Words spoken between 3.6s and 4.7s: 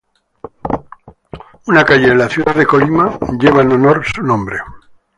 en honor su nombre.